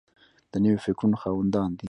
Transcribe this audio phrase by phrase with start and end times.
[0.51, 1.79] د نویو فکرونو خاوندان دي.